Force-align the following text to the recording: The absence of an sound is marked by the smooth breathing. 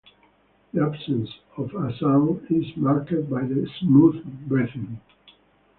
The 0.73 0.83
absence 0.83 1.29
of 1.57 1.75
an 1.75 1.93
sound 1.99 2.47
is 2.49 2.75
marked 2.75 3.11
by 3.29 3.41
the 3.41 3.69
smooth 3.81 4.47
breathing. 4.49 4.99